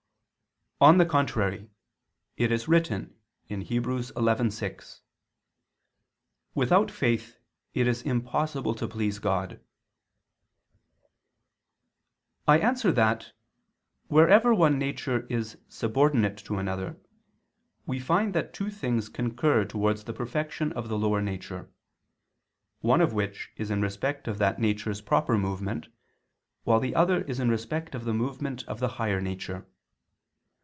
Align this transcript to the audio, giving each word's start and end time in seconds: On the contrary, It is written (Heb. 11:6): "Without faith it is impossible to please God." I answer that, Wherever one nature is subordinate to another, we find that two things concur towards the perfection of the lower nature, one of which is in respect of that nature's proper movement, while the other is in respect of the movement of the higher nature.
On 0.83 0.97
the 0.97 1.05
contrary, 1.05 1.69
It 2.37 2.51
is 2.51 2.67
written 2.67 3.15
(Heb. 3.47 3.59
11:6): 3.59 5.01
"Without 6.55 6.89
faith 6.89 7.37
it 7.75 7.87
is 7.87 8.01
impossible 8.01 8.73
to 8.73 8.87
please 8.87 9.19
God." 9.19 9.59
I 12.47 12.57
answer 12.57 12.91
that, 12.93 13.31
Wherever 14.07 14.55
one 14.55 14.79
nature 14.79 15.27
is 15.29 15.55
subordinate 15.69 16.37
to 16.45 16.57
another, 16.57 16.99
we 17.85 17.99
find 17.99 18.33
that 18.33 18.51
two 18.51 18.71
things 18.71 19.07
concur 19.07 19.65
towards 19.65 20.05
the 20.05 20.13
perfection 20.13 20.71
of 20.73 20.89
the 20.89 20.97
lower 20.97 21.21
nature, 21.21 21.69
one 22.79 23.01
of 23.01 23.13
which 23.13 23.51
is 23.55 23.69
in 23.69 23.83
respect 23.83 24.27
of 24.27 24.39
that 24.39 24.57
nature's 24.57 24.99
proper 24.99 25.37
movement, 25.37 25.89
while 26.63 26.79
the 26.79 26.95
other 26.95 27.21
is 27.25 27.39
in 27.39 27.49
respect 27.51 27.93
of 27.93 28.03
the 28.03 28.15
movement 28.15 28.63
of 28.63 28.79
the 28.79 28.87
higher 28.97 29.21
nature. 29.21 29.67